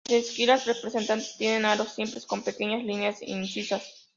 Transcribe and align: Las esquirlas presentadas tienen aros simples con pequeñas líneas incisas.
Las 0.09 0.23
esquirlas 0.25 0.63
presentadas 0.63 1.37
tienen 1.37 1.63
aros 1.63 1.93
simples 1.93 2.25
con 2.25 2.41
pequeñas 2.41 2.83
líneas 2.83 3.21
incisas. 3.21 4.07